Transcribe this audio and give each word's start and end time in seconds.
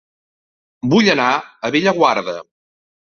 Vull 0.93 1.09
anar 1.13 1.27
a 1.67 1.71
Bellaguarda 1.75 2.35